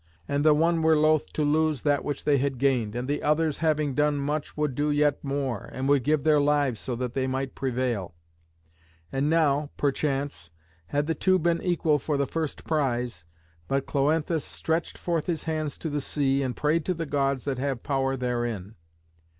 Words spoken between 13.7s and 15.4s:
Cloanthus stretched forth